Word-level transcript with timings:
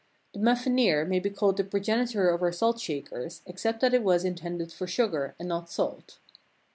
The 0.33 0.39
Muffineer 0.39 1.05
may 1.05 1.19
be 1.19 1.29
called 1.29 1.57
the 1.57 1.63
progenitor 1.63 2.29
of 2.31 2.41
our 2.41 2.51
salt 2.51 2.79
shakers, 2.79 3.43
except 3.45 3.81
that 3.81 3.93
it 3.93 4.01
was 4.03 4.25
intended 4.25 4.71
for 4.73 4.87
sugar 4.87 5.35
and 5.37 5.47
not 5.47 5.69
salt. 5.69 6.17